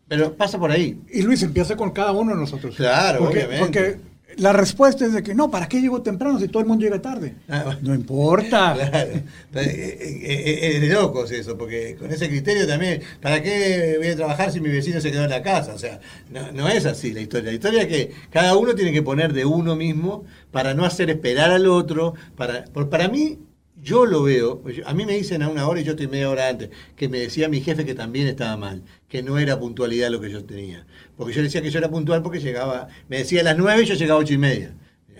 [0.08, 0.98] Pero pasa por ahí.
[1.10, 2.74] Y Luis empieza con cada uno de nosotros.
[2.76, 3.64] Claro, porque, obviamente.
[3.64, 4.09] Porque
[4.40, 7.02] la respuesta es de que no, ¿para qué llego temprano si todo el mundo llega
[7.02, 7.36] tarde?
[7.46, 7.80] Ah, bueno.
[7.82, 8.74] No importa.
[8.90, 9.10] Claro.
[9.10, 9.20] Eh,
[9.52, 14.16] eh, eh, Es de locos eso, porque con ese criterio también, ¿para qué voy a
[14.16, 15.74] trabajar si mi vecino se quedó en la casa?
[15.74, 16.00] O sea,
[16.30, 17.50] no, no es así la historia.
[17.50, 21.10] La historia es que cada uno tiene que poner de uno mismo para no hacer
[21.10, 22.14] esperar al otro.
[22.36, 23.38] Para, para mí,
[23.82, 26.30] yo lo veo, yo- a mí me dicen a una hora y yo estoy media
[26.30, 30.10] hora antes, que me decía mi jefe que también estaba mal, que no era puntualidad
[30.10, 30.86] lo que yo tenía.
[31.16, 33.86] Porque yo decía que yo era puntual porque llegaba, me decía a las nueve y
[33.86, 34.74] yo llegaba a ocho y media.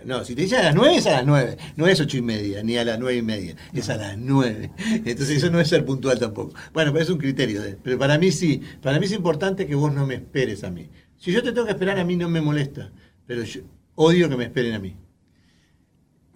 [0.05, 2.23] No, si te dicen a las 9 es a las 9, no es ocho y
[2.23, 4.71] media, ni a las nueve y media, es a las 9.
[5.05, 6.55] Entonces eso no es ser puntual tampoco.
[6.73, 7.61] Bueno, pero es un criterio.
[7.83, 10.89] pero para mí sí, para mí es importante que vos no me esperes a mí.
[11.19, 12.91] Si yo te tengo que esperar a mí no me molesta,
[13.27, 13.61] pero yo
[13.95, 14.97] odio que me esperen a mí.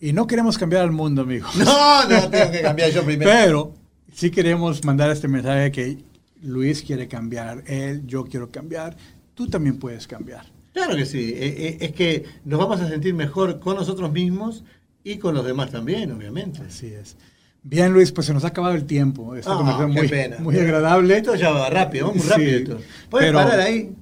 [0.05, 1.49] Y no queremos cambiar al mundo, amigo.
[1.57, 3.31] No, no, tengo que cambiar yo primero.
[3.31, 3.75] Pero
[4.13, 5.97] sí queremos mandar este mensaje que
[6.43, 8.95] Luis quiere cambiar, él, yo quiero cambiar,
[9.33, 10.45] tú también puedes cambiar.
[10.75, 14.63] Claro que sí, eh, eh, es que nos vamos a sentir mejor con nosotros mismos
[15.03, 16.61] y con los demás también, obviamente.
[16.69, 17.17] Así es.
[17.63, 19.35] Bien, Luis, pues se nos ha acabado el tiempo.
[19.35, 20.37] Esta qué muy, pena.
[20.41, 21.17] muy agradable.
[21.17, 22.79] Esto ya va rápido, vamos muy rápido Sí, esto.
[23.09, 23.95] ¿Puedes parar ahí?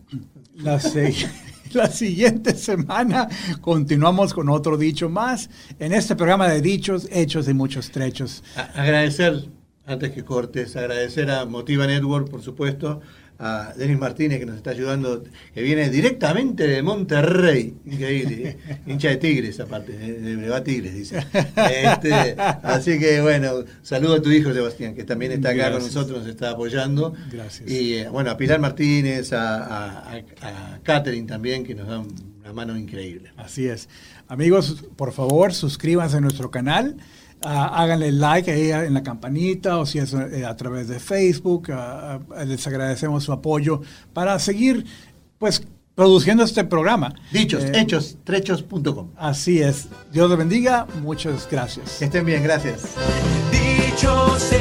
[0.56, 0.80] La,
[1.74, 3.28] la siguiente semana
[3.60, 8.42] continuamos con otro dicho más en este programa de dichos, hechos y muchos trechos.
[8.56, 9.48] A- agradecer
[9.86, 13.00] antes que cortes, agradecer a Motiva Network, por supuesto,
[13.44, 18.80] a Denis Martínez que nos está ayudando, que viene directamente de Monterrey, increíble, ¿eh?
[18.86, 21.18] hincha de Tigres aparte, de, de va Tigres, dice.
[21.56, 25.78] Este, así que bueno, saludo a tu hijo Sebastián, que también está acá Gracias.
[25.78, 27.14] con nosotros, nos está apoyando.
[27.32, 27.68] Gracias.
[27.68, 32.06] Y eh, bueno, a Pilar Martínez, a, a, a- a Catherine también, que nos dan
[32.42, 33.32] una mano increíble.
[33.36, 33.88] Así es.
[34.28, 36.96] Amigos, por favor, suscríbanse a nuestro canal.
[37.44, 41.70] ah, háganle like ahí en la campanita o si es eh, a través de Facebook.
[41.72, 43.80] ah, ah, les agradecemos su apoyo
[44.12, 44.84] para seguir
[45.38, 45.62] pues
[45.94, 47.14] produciendo este programa.
[47.32, 49.10] Dichos, Eh, hechos, trechos.com.
[49.16, 49.88] Así es.
[50.12, 50.86] Dios los bendiga.
[51.02, 51.98] Muchas gracias.
[51.98, 52.94] Que estén bien, gracias.
[53.50, 54.52] Dichos,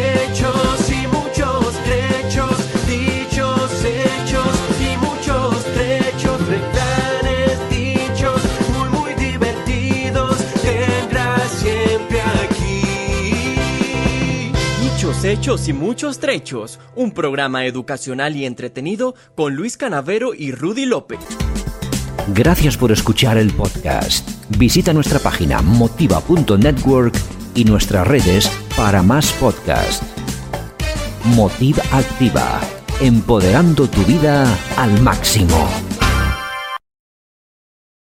[15.24, 16.80] Hechos y muchos trechos.
[16.96, 21.20] Un programa educacional y entretenido con Luis Canavero y Rudy López.
[22.34, 24.28] Gracias por escuchar el podcast.
[24.58, 27.16] Visita nuestra página motiva.network
[27.54, 30.04] y nuestras redes para más podcasts.
[31.36, 32.60] Motiva Activa,
[33.00, 35.91] empoderando tu vida al máximo.